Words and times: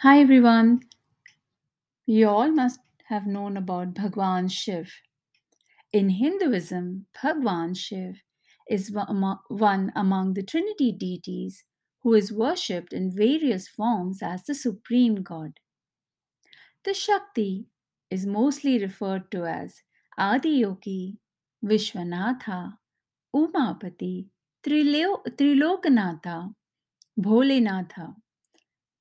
Hi 0.00 0.20
everyone. 0.20 0.80
You 2.06 2.30
all 2.30 2.50
must 2.52 2.80
have 3.08 3.26
known 3.26 3.54
about 3.58 3.92
Bhagwan 3.92 4.48
Shiv. 4.48 5.02
In 5.92 6.10
Hinduism, 6.10 7.06
Bhagwan 7.20 7.74
Shiv 7.74 8.22
is 8.70 8.92
one 8.92 9.92
among 9.96 10.34
the 10.34 10.44
Trinity 10.44 10.92
deities 10.92 11.64
who 12.02 12.14
is 12.14 12.32
worshipped 12.32 12.92
in 12.92 13.10
various 13.10 13.68
forms 13.68 14.22
as 14.22 14.44
the 14.44 14.54
supreme 14.54 15.22
god. 15.24 15.60
The 16.84 16.94
Shakti 16.94 17.66
is 18.08 18.24
mostly 18.24 18.78
referred 18.78 19.30
to 19.32 19.44
as 19.44 19.82
Adiyogi, 20.18 21.18
Vishwanatha, 21.62 22.78
Umapati, 23.34 24.30
Trilo- 24.62 25.22
Trilokanatha, 25.26 26.54
Bholenatha, 27.20 28.16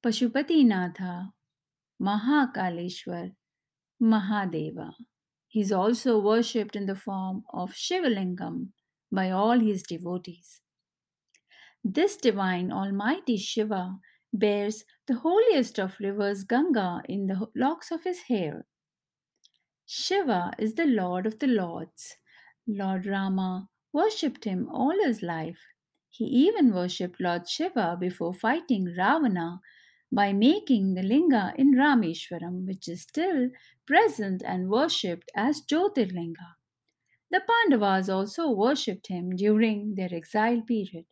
Pashupati 0.05 0.63
Natha 0.63 1.33
Mahakaleshwar, 1.99 3.31
Mahadeva. 3.99 4.91
He 5.47 5.61
is 5.61 5.71
also 5.71 6.19
worshipped 6.19 6.75
in 6.75 6.85
the 6.85 6.93
form 6.93 7.43
of 7.51 7.71
Shivalingam 7.71 8.67
by 9.11 9.31
all 9.31 9.57
his 9.59 9.81
devotees. 9.81 10.61
This 11.83 12.17
divine 12.17 12.71
Almighty 12.71 13.35
Shiva 13.35 13.97
bears 14.31 14.83
the 15.07 15.15
holiest 15.15 15.79
of 15.79 15.97
rivers 15.99 16.43
Ganga 16.43 17.01
in 17.09 17.25
the 17.25 17.47
locks 17.55 17.89
of 17.89 18.03
his 18.03 18.19
hair. 18.27 18.67
Shiva 19.87 20.51
is 20.59 20.75
the 20.75 20.85
Lord 20.85 21.25
of 21.25 21.39
the 21.39 21.47
Lords. 21.47 22.17
Lord 22.67 23.07
Rama 23.07 23.69
worshipped 23.91 24.43
him 24.43 24.69
all 24.69 25.03
his 25.03 25.23
life. 25.23 25.61
He 26.11 26.25
even 26.25 26.75
worshipped 26.75 27.19
Lord 27.19 27.49
Shiva 27.49 27.97
before 27.99 28.35
fighting 28.35 28.93
Ravana 28.95 29.61
by 30.11 30.33
making 30.33 30.95
the 30.95 31.03
linga 31.03 31.53
in 31.57 31.73
Rameshwaram, 31.75 32.65
which 32.67 32.87
is 32.87 33.03
still 33.03 33.51
present 33.85 34.43
and 34.43 34.69
worshipped 34.69 35.31
as 35.35 35.61
Jyotirlinga. 35.61 36.55
The 37.31 37.41
Pandavas 37.47 38.09
also 38.09 38.51
worshipped 38.51 39.07
him 39.07 39.35
during 39.35 39.95
their 39.95 40.13
exile 40.13 40.61
period. 40.63 41.05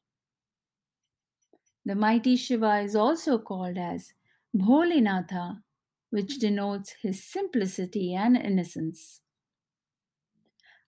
The 1.86 1.94
mighty 1.94 2.36
Shiva 2.36 2.80
is 2.80 2.96
also 2.96 3.38
called 3.38 3.78
as 3.78 4.16
Bholenatha, 4.56 5.64
which 6.10 6.40
denotes 6.40 6.94
his 7.04 7.24
simplicity 7.24 8.16
and 8.16 8.36
innocence. 8.36 9.22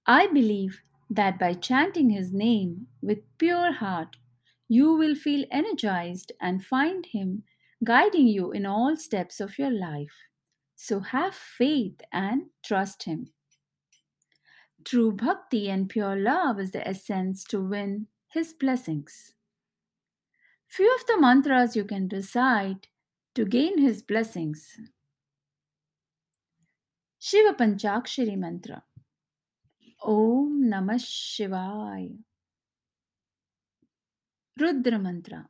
I 0.08 0.28
believe 0.28 0.84
that 1.10 1.38
by 1.38 1.54
chanting 1.54 2.10
his 2.10 2.32
name 2.32 2.88
with 3.02 3.26
pure 3.38 3.74
heart, 3.74 4.16
you 4.70 4.94
will 4.94 5.16
feel 5.16 5.46
energized 5.52 6.32
and 6.40 6.64
find 6.66 7.06
him 7.08 7.44
guiding 7.84 8.28
you 8.28 8.52
in 8.52 8.66
all 8.66 8.96
steps 8.96 9.40
of 9.40 9.58
your 9.60 9.72
life. 9.72 10.14
So 10.76 11.00
have 11.00 11.34
faith 11.34 12.02
and 12.12 12.44
trust 12.64 13.04
Him. 13.04 13.32
True 14.84 15.12
bhakti 15.12 15.70
and 15.70 15.90
pure 15.90 16.16
love 16.16 16.60
is 16.60 16.72
the 16.72 16.88
essence 16.88 17.44
to 17.46 17.60
win 17.60 18.08
His 18.32 18.54
blessings. 18.54 19.34
Few 20.68 20.94
of 20.94 21.06
the 21.08 21.20
mantras 21.20 21.76
you 21.76 21.86
can 21.86 22.08
recite 22.10 22.88
to 23.36 23.46
gain 23.46 23.78
His 23.80 24.02
blessings. 24.02 24.78
Shiva 27.20 27.54
Panchakshari 27.54 28.38
Mantra 28.38 28.84
Om 30.04 30.70
Namah 30.70 31.00
Shivaya 31.00 32.16
Rudra 34.60 35.00
Mantra 35.00 35.50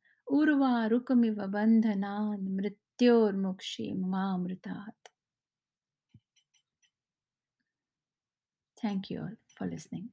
उर्वारुकमिव 0.31 1.37
बन्धनान् 1.55 2.45
मृत्योर्मुक्षीमामृतात् 2.57 5.05
Thank 8.77 9.11
you 9.11 9.19
all 9.19 9.35
for 9.57 9.69
listening. 9.69 10.09